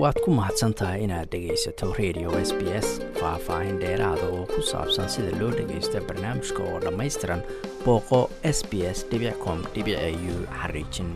waad 0.00 0.16
ku 0.24 0.30
mahadsan 0.38 0.72
tahay 0.78 1.04
inaad 1.06 1.28
dhegaysato 1.32 1.86
radio 2.00 2.28
s 2.48 2.50
b 2.58 2.60
s 2.84 2.88
faah-faahin 3.20 3.76
dheeraada 3.82 4.26
oo 4.36 4.44
ku 4.52 4.60
saabsan 4.70 5.08
sida 5.14 5.32
loo 5.40 5.50
dhagaysto 5.58 5.98
barnaamijka 6.08 6.60
oo 6.70 6.78
dhammaystiran 6.84 7.40
booqo 7.84 8.20
s 8.56 8.58
b 8.70 8.72
s 8.96 8.98
com 9.44 9.58
u 10.32 10.36
xariijin 10.60 11.10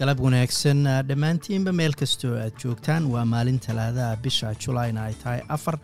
galab 0.00 0.18
wanaagsan 0.26 0.80
dhammaantiinba 1.08 1.72
meel 1.80 1.94
kastoo 2.02 2.34
aad 2.44 2.54
joogtaan 2.62 3.02
waa 3.14 3.24
maalin 3.34 3.58
talaadaha 3.66 4.16
bisha 4.24 4.54
julaayna 4.62 5.00
ay 5.08 5.14
tahay 5.22 5.40
afar 5.56 5.76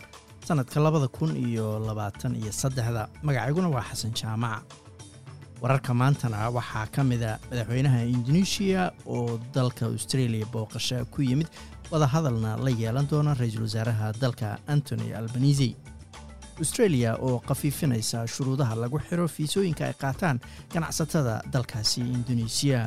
sannadka 0.49 0.81
labada 0.87 1.09
kun 1.19 1.31
iyo 1.47 1.67
labaatan 1.89 2.33
iyo 2.41 2.53
saddexda. 2.63 3.03
Magacayguna 3.27 3.69
waa 3.77 3.85
xasan 3.91 4.13
jaamaca 4.21 4.63
wararka 5.63 5.95
maantana 5.95 6.51
waxaa 6.51 6.87
ka 6.95 7.03
mida 7.05 7.39
madaxweynaha 7.51 8.01
indonesiya 8.15 8.93
oo 9.07 9.39
dalka 9.55 9.87
australia 9.87 10.47
booqasho 10.53 11.05
ku 11.11 11.23
yimid. 11.23 11.49
Wadahadalna 11.91 12.57
la 12.65 12.71
yeelan 12.71 13.07
doona 13.11 13.35
ra'iisul 13.35 13.63
wasaaraha 13.63 14.13
dalka 14.21 14.59
antony 14.67 15.15
albanisi 15.15 15.77
australia 16.61 17.17
oo 17.21 17.39
khafiifinaysa 17.49 18.27
shuruudaha 18.27 18.75
lagu 18.83 18.99
xiro 19.09 19.29
fiisooyinka 19.29 19.85
ay 19.87 19.95
qaataan 20.03 20.41
ganacsatada 20.75 21.43
dalkaasi 21.53 22.01
indonesiya 22.01 22.81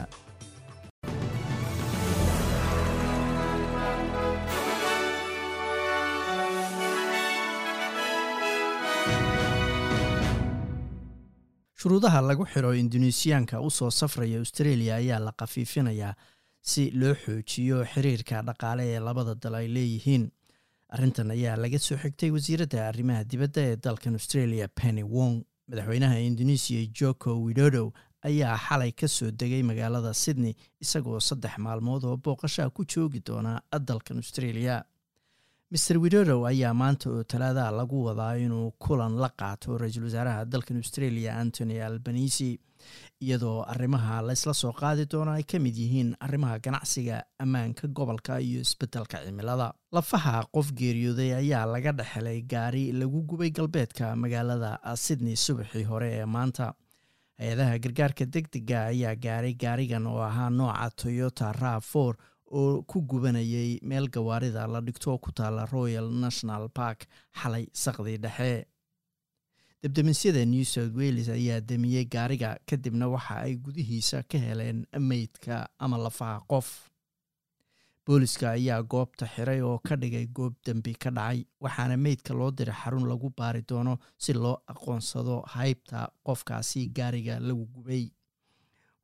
shuruudaha 11.80 12.22
lagu 12.22 12.46
xiro 12.46 12.74
indonesiyaanka 12.76 13.62
u 13.62 13.70
soo 13.72 13.90
safraya 13.92 14.40
australia 14.40 14.96
ayaa 14.96 15.20
la 15.20 15.32
khafiifinayaa 15.32 16.14
si 16.62 16.92
loo 16.92 17.14
xoojiyo 17.24 17.78
xiriirka 17.94 18.42
dhaqaale 18.48 18.84
ee 18.96 19.00
labada 19.00 19.36
dal 19.36 19.56
ay 19.56 19.68
leeyihiin. 19.76 20.26
Arrintan 20.96 21.32
ayaa 21.32 21.56
laga 21.64 21.80
soo 21.80 21.98
xigtay 22.04 22.32
wasiiradda 22.36 22.88
arrimaha 22.90 23.24
dibadda 23.24 23.62
ee 23.70 23.76
dalkan 23.86 24.14
australia 24.20 24.68
penny 24.68 25.04
wong. 25.04 25.36
Madaxweynaha 25.70 26.20
indonesiya 26.30 26.82
joko 27.00 27.32
widodo 27.46 27.94
ayaa 28.28 28.58
xalay 28.68 28.92
ka 28.92 29.08
soo 29.08 29.32
degay 29.32 29.64
magaalada 29.64 30.14
sydney 30.14 30.54
isagoo 30.84 31.20
saddex 31.20 31.58
maalmood 31.58 32.04
oo 32.04 32.18
booqashaa 32.18 32.70
ku 32.70 32.84
joogi 32.86 33.22
doona 33.28 33.62
dalkan 33.88 34.18
australia 34.18 34.84
master 35.72 35.98
widodo 36.04 36.36
ayaa 36.50 36.74
maanta 36.74 37.10
oo 37.10 37.24
talaadaha 37.24 37.72
lagu 37.72 37.98
wadaa 38.06 38.36
inuu 38.38 38.72
kulan 38.84 39.14
la 39.24 39.30
qaato 39.30 39.78
ra'iisul 39.78 40.04
wasaaraha 40.10 40.46
dalkan 40.46 40.78
australia 40.82 41.36
antony 41.42 41.78
albanisi 41.82 42.60
iyadoo 43.22 43.62
arrimaha 43.74 44.22
laysla 44.28 44.54
soo 44.54 44.72
qaadi 44.74 45.06
doono 45.12 45.32
ay 45.38 45.44
ka 45.44 45.60
mid 45.60 45.76
yihiin 45.78 46.16
arrimaha 46.20 46.60
ganacsiga 46.60 47.22
ammaanka 47.40 47.88
gobolka 47.88 48.40
iyo 48.42 48.62
isbeddelka 48.62 49.22
cimilada. 49.26 49.74
Lafaha 49.92 50.46
qof 50.56 50.72
geeriyooday 50.74 51.34
ayaa 51.42 51.66
laga 51.66 51.92
dhexelay 51.92 52.42
gaari 52.42 52.92
lagu 52.92 53.22
gubay 53.22 53.52
galbeedka 53.52 54.16
magaalada 54.16 54.80
sydney 54.96 55.36
subaxii 55.36 55.84
hore 55.84 56.10
ee 56.22 56.26
maanta. 56.26 56.74
Hay'adaha 57.40 57.78
gargaarka 57.84 58.26
deg 58.26 58.48
dega 58.52 58.86
ayaa 58.90 59.16
gaaray 59.16 59.54
gaarigan 59.54 60.08
oo 60.08 60.22
ahaa 60.30 60.50
nooca 60.50 60.90
toyota 61.02 61.52
rafor 61.62 62.16
oo 62.52 62.82
ku 62.84 63.02
gubanayay 63.02 63.80
meel 63.84 64.08
gawaarida 64.10 64.68
la 64.68 64.82
dhigto 64.82 65.18
ku 65.18 65.32
taala 65.32 65.66
royal 65.66 66.10
national 66.12 66.70
park 66.70 67.06
xalay 67.42 67.66
saqdii 67.74 68.18
dhexe. 68.18 68.66
Debdemisyada 69.84 70.46
new 70.46 70.64
south 70.66 70.96
wales 70.96 71.30
ayaa 71.30 71.62
demiyey 71.62 72.06
gaariga 72.06 72.58
kadibna 72.68 73.08
waxa 73.08 73.36
ay 73.46 73.56
gudihiisa 73.56 74.24
ka 74.28 74.38
heleen 74.38 74.86
meydka 75.00 75.70
ama 75.80 75.98
lafaha 75.98 76.40
qof. 76.52 76.90
Booliska 78.06 78.52
ayaa 78.58 78.82
goobta 78.84 79.26
xiray 79.28 79.62
oo 79.62 79.78
ka 79.80 79.96
dhigay 79.96 80.26
goob 80.28 80.54
dembi 80.66 80.94
ka 81.00 81.10
dhacay 81.12 81.46
waxaana 81.62 81.96
meydka 81.98 82.34
loo 82.34 82.52
diray 82.52 82.76
xarun 82.76 83.06
lagu 83.08 83.30
baari 83.38 83.62
doono 83.70 83.98
si 84.18 84.34
loo 84.34 84.58
aqoonsado 84.68 85.44
haybta 85.56 86.10
qofkaasi 86.26 86.90
gaariga 86.98 87.40
lagu 87.40 87.66
gubay 87.74 88.10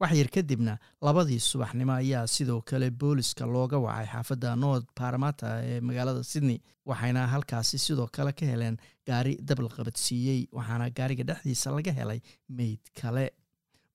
waxyar 0.02 0.28
kadibna 0.36 0.74
labadii 1.02 1.40
subaxnimo 1.40 1.94
ayaa 1.94 2.28
sidoo 2.28 2.62
kale 2.62 2.90
booliska 2.92 3.46
looga 3.46 3.78
wacay 3.80 4.06
xaafadda 4.14 4.56
north 4.56 4.88
baramata 5.00 5.48
ee 5.64 5.80
magaalada 5.88 6.24
sydney 6.24 6.60
waxayna 6.86 7.28
halkaasi 7.34 7.78
sidoo 7.86 8.08
kale 8.16 8.32
ka 8.40 8.46
heleen 8.46 8.78
gaari 9.08 9.34
dabal 9.50 9.70
qabadsiiyey 9.78 10.48
waxaana 10.58 10.90
gaariga 10.98 11.24
dhexdiisa 11.30 11.72
laga 11.72 11.92
helay 12.00 12.20
meyd 12.50 12.80
kale. 13.02 13.26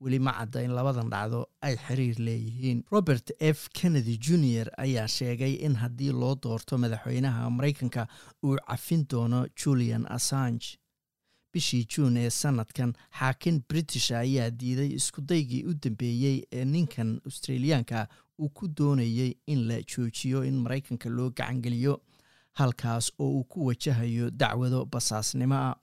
Weli 0.05 0.19
ma 0.19 0.33
cadda 0.33 0.63
in 0.65 0.73
labadan 0.73 1.11
dhacdo 1.13 1.41
ay 1.61 1.77
xiriir 1.77 2.17
leeyihiin. 2.27 2.79
Robert 2.91 3.31
f. 3.41 3.69
Kennedy 3.79 4.17
junior 4.27 4.67
ayaa 4.85 5.07
sheegay 5.09 5.55
in 5.67 5.75
haddii 5.83 6.13
loo 6.13 6.35
doorto 6.43 6.79
madaxweynaha 6.79 7.51
maraykanka 7.51 8.07
uu 8.45 8.57
cafin 8.69 9.05
doono 9.11 9.41
julian 9.63 10.07
assange 10.17 10.79
bishii 11.53 11.85
juun 11.93 12.17
ee 12.17 12.31
sanadkan 12.31 12.93
xaakin 13.19 13.63
british 13.69 14.11
ayaa 14.13 14.51
diiday 14.51 14.91
iskudaygii 14.99 15.65
u 15.71 15.75
dambeeyey 15.75 16.43
ee 16.53 16.65
ninkan 16.65 17.21
australiyaanka 17.27 18.07
uu 18.39 18.49
ku 18.49 18.69
doonayey 18.69 19.33
in 19.47 19.67
la 19.69 19.79
joojiyo 19.83 20.45
in 20.45 20.55
maraykanka 20.65 21.09
loo 21.09 21.31
gacangeliyo 21.31 22.01
halkaas 22.53 23.13
oo 23.19 23.29
uu 23.31 23.45
ku 23.45 23.67
wajahayo 23.67 24.31
dacwado 24.31 24.85
basaasnimo 24.85 25.55
ah. 25.55 25.77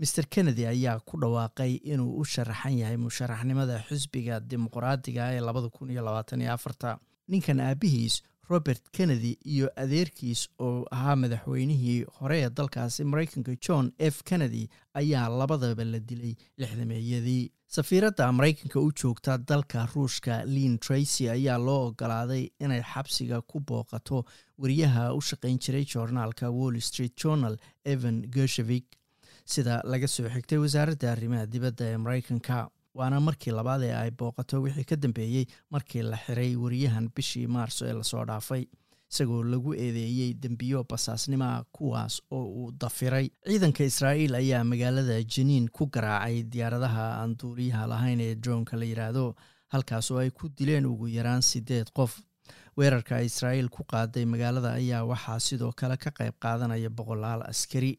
Master 0.00 0.24
kennedy 0.30 0.66
ayaa 0.66 1.00
ku 1.00 1.18
dhawaaqay 1.20 1.72
inuu 1.74 2.18
u 2.20 2.24
sharaxan 2.24 2.78
yahay 2.78 2.96
musharaxnimada 2.96 3.82
xisbiga 3.88 4.40
dimuqraadiga 4.40 5.32
ee 5.34 5.40
labada 5.40 5.68
kun 5.68 5.90
iyo 5.90 6.02
labaatan 6.02 6.40
iyo 6.40 6.52
afarta. 6.52 6.98
Ninkan 7.28 7.60
aabihiis 7.60 8.22
robert 8.50 8.82
kennedy 8.96 9.36
iyo 9.44 9.68
adeerkiis 9.76 10.48
oo 10.58 10.84
ahaa 10.90 11.16
madaxweynihii 11.16 12.04
hore 12.20 12.38
ee 12.42 12.50
dalkaasi 12.50 13.04
maraykanka 13.04 13.52
john 13.66 13.92
f. 13.98 14.22
Kennedy 14.24 14.66
ayaa 14.94 15.28
labadaba 15.28 15.84
la 15.84 15.98
dilay 16.00 16.34
lixdameeyadii. 16.58 17.50
Safiiradda 17.68 18.32
maraykanka 18.32 18.80
u 18.80 18.92
joogta 19.02 19.38
dalka 19.48 19.86
ruushka 19.94 20.44
lean 20.46 20.78
tracy 20.78 21.28
ayaa 21.30 21.58
loo 21.58 21.86
ogolaaday 21.88 22.48
inay 22.60 22.82
xabsiga 22.92 23.42
ku 23.42 23.60
booqato 23.60 24.24
wariyaha 24.58 25.12
u 25.14 25.20
shaqayn 25.20 25.58
jiray 25.58 25.84
joornaalka 25.84 26.50
wall 26.50 26.80
street 26.80 27.14
journal 27.22 27.56
evan 27.84 28.22
gershevik. 28.34 28.86
Sida 29.44 29.80
laga 29.84 30.08
soo 30.08 30.28
xigtay 30.28 30.58
wasaaradda 30.58 31.12
arrimaha 31.12 31.46
dibadda 31.46 31.84
ee 31.92 31.96
maraykanka 31.96 32.68
waana 32.98 33.20
markii 33.28 33.52
labaad 33.58 33.82
ee 33.88 33.94
ay 34.02 34.10
booqato 34.20 34.62
wixii 34.64 34.84
ka 34.90 34.96
dambeeyey 34.96 35.44
markii 35.74 36.02
la 36.10 36.16
xiray 36.24 36.52
wariyahan 36.64 37.08
bishii 37.16 37.46
maarso 37.56 37.86
ee 37.88 37.92
la 37.98 38.04
soo 38.10 38.24
dhaafay 38.30 38.64
isagoo 39.12 39.42
lagu 39.52 39.74
eedeeyey 39.74 40.30
dembiyo 40.42 40.84
basaasnimoa 40.90 41.64
kuwaas 41.72 42.14
oo 42.30 42.44
uu 42.60 42.72
dafiray. 42.80 43.26
Ciidanka 43.48 43.84
israa'iil 43.90 44.34
ayaa 44.34 44.64
magaalada 44.64 45.16
janiin 45.34 45.68
ku 45.76 45.86
garaacay 45.94 46.42
diyaaradaha 46.52 47.04
aan 47.20 47.36
duuliyaha 47.42 47.86
lahayn 47.92 48.20
ee 48.20 48.34
droonka 48.34 48.76
la 48.76 48.84
yidhaahdo 48.90 49.24
halkaas 49.72 50.10
oo 50.10 50.18
ay 50.24 50.30
ku 50.30 50.48
dileen 50.58 50.86
ugu 50.86 51.06
yaraan 51.08 51.42
siddeed 51.42 51.88
qof. 51.98 52.12
Weerarka 52.78 53.20
israa'iil 53.30 53.68
ku 53.76 53.82
qaaday 53.92 54.24
magaalada 54.32 54.72
ayaa 54.80 55.04
waxaa 55.12 55.38
sidoo 55.46 55.72
kale 55.80 55.96
ka 55.96 56.10
qayb 56.18 56.34
qaadanaya 56.44 56.90
boqolaal 56.90 57.42
askari 57.52 57.92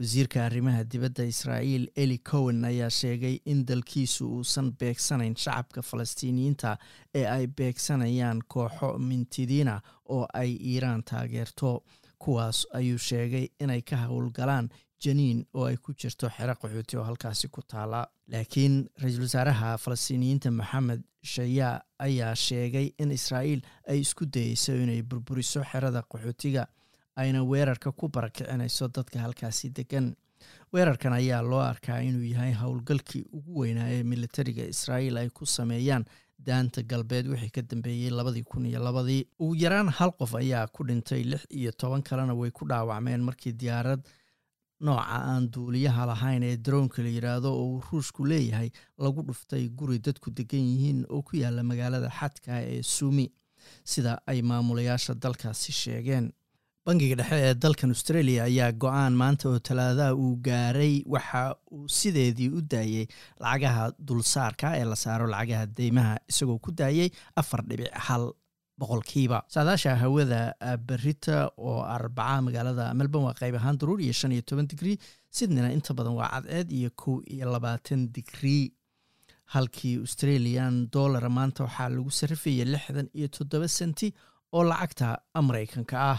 wasiirka 0.00 0.44
arrimaha 0.46 0.84
dibadda 0.84 1.24
israa'iil 1.24 1.84
eli 1.96 2.18
cowen 2.18 2.64
ayaa 2.64 2.90
sheegay 2.90 3.36
in 3.44 3.64
dalkiisu 3.66 4.26
uusan 4.36 4.72
beegsanayn 4.80 5.36
shacabka 5.36 5.82
falastiiniyiinta 5.82 6.76
ee 7.14 7.26
ay 7.26 7.46
beegsanayaan 7.46 8.40
kooxo 8.48 8.98
mintidiina 8.98 9.80
oo 10.08 10.26
ay 10.34 10.50
iiraan 10.70 11.02
taageerto. 11.04 11.84
Kuwaas 12.18 12.66
ayuu 12.72 12.98
sheegay 12.98 13.46
inay 13.60 13.82
ka 13.82 13.96
howlgalaan 13.96 14.68
janiin 15.04 15.46
oo 15.54 15.64
ay 15.70 15.76
ku 15.76 15.92
jirto 15.92 16.28
xero 16.36 16.54
qaxooti 16.54 16.96
oo 16.96 17.04
halkaasi 17.04 17.48
ku 17.48 17.60
taala. 17.62 18.06
Laakiin 18.32 18.88
ra'iisul 19.02 19.22
wasaaraha 19.28 19.78
falastiiniyiinta 19.78 20.50
moxamed 20.50 21.02
shayaa 21.22 21.80
ayaa 21.98 22.34
sheegay 22.34 22.90
in 22.98 23.10
israa'iil 23.12 23.60
ay 23.88 24.00
isku 24.00 24.24
dayeyso 24.26 24.72
inay 24.74 25.02
burburiso 25.02 25.62
xerada 25.70 26.02
qaxootiga 26.02 26.66
ayna 27.16 27.42
weerarka 27.44 27.92
ku 27.92 28.08
barakicinayso 28.08 28.88
dadka 28.88 29.18
halkaasi 29.24 29.70
degan 29.70 30.14
weerarkan 30.72 31.12
ayaa 31.12 31.42
loo 31.42 31.60
arkaa 31.60 32.00
inuu 32.02 32.24
yahay 32.34 32.52
howlgalkii 32.62 33.24
ugu 33.32 33.60
weynaa 33.60 33.88
ee 33.96 34.02
militariga 34.02 34.64
israa'iil 34.74 35.16
ay 35.16 35.28
ku 35.30 35.46
sameeyaan 35.46 36.04
daanta 36.46 36.82
galbeed. 36.82 37.26
Wixii 37.32 37.50
ka 37.50 37.62
dambeeyey 37.62 38.10
labadii 38.10 38.42
kun 38.42 38.66
iyo 38.66 38.80
labadii 38.84 39.24
ugu 39.38 39.54
yaraan 39.64 39.88
hal 39.88 40.10
qof 40.18 40.34
ayaa 40.34 40.66
ku 40.66 40.84
dhintay 40.88 41.22
lix 41.24 41.44
iyo 41.50 41.72
toban 41.72 42.02
kalena 42.02 42.34
way 42.34 42.50
ku 42.50 42.66
dhaawacmeen 42.68 43.22
markii 43.22 43.52
diyaarad 43.52 44.02
nooca 44.80 45.06
aan 45.30 45.48
duuliyaha 45.52 46.06
lahayn 46.06 46.42
ee 46.42 46.56
daroonka 46.56 47.02
la 47.02 47.08
yidhaahdo 47.08 47.48
oo 47.54 47.64
uu 47.76 47.80
ruushku 47.92 48.24
leeyahay 48.26 48.70
lagu 48.98 49.22
dhuftay 49.22 49.68
guri 49.68 49.98
dadku 49.98 50.30
degan 50.30 50.60
yihiin 50.70 51.04
oo 51.08 51.22
ku 51.22 51.36
yaalla 51.36 51.62
magaalada 51.62 52.10
xadka 52.18 52.60
ee 52.60 52.82
suumi 52.82 53.26
sida 53.84 54.18
ay 54.26 54.42
maamulayaasha 54.42 55.14
dalkaasi 55.14 55.72
sheegeen 55.72 56.32
bangiga 56.86 57.16
dhexe 57.20 57.36
ee 57.48 57.54
dalkan 57.64 57.90
australia 57.94 58.40
ayaa 58.48 58.72
go'aan 58.82 59.14
maanta 59.22 59.48
oo 59.50 59.58
talaadaha 59.68 60.14
uu 60.24 60.34
gaaray 60.48 60.94
waxa 61.14 61.42
uu 61.76 61.88
sideedii 61.98 62.48
u 62.56 62.60
daayey 62.72 63.06
lacagaha 63.44 63.84
dulsaarka 64.08 64.68
ee 64.80 64.84
la 64.90 64.96
saaro 65.04 65.26
lacagaha 65.34 65.66
deymaha 65.78 66.14
isagoo 66.32 66.58
ku 66.66 66.70
daayey 66.80 67.08
afar 67.40 67.60
dhibic 67.68 67.90
hal 68.06 68.24
boqolkiiba 68.80 69.38
saadaasha 69.54 69.96
hawada 70.02 70.40
berita 70.88 71.36
oo 71.68 71.78
arbaca 71.96 72.36
magaalada 72.46 72.84
melbourne 73.00 73.26
waa 73.28 73.38
qayb 73.40 73.54
ahaan 73.60 73.78
daruur 73.80 74.00
iyo 74.06 74.12
shan 74.20 74.32
iyo 74.36 74.42
toban 74.50 74.68
digrii 74.72 74.96
sydneyna 75.38 75.70
inta 75.76 75.94
badan 75.98 76.14
waa 76.20 76.28
cadceed 76.34 76.68
iyo 76.80 76.90
kow 77.02 77.16
iyo 77.34 77.46
labaatan 77.54 78.00
digrii 78.16 78.64
halkii 79.54 79.94
australian 80.04 80.74
dollara 80.96 81.28
maanta 81.38 81.64
waxaa 81.66 81.88
lagu 81.96 82.10
sarrifayay 82.20 82.66
lixdan 82.74 83.08
iyo 83.18 83.28
toddoba 83.36 83.68
senti 83.78 84.08
oo 84.56 84.64
lacagta 84.72 85.08
maraykanka 85.48 85.96
ah 86.12 86.18